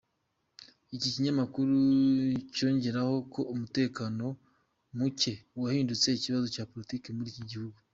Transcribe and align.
Iki 0.95 1.07
kinyamakuru 1.13 1.75
cyongeraho 2.55 3.15
ko 3.33 3.39
umutekano 3.53 4.25
mucye 4.97 5.33
wahindutse 5.61 6.07
ikibazo 6.13 6.47
cya 6.55 6.65
politiki 6.71 7.07
muri 7.17 7.29
iki 7.33 7.43
gihugu. 7.51 7.77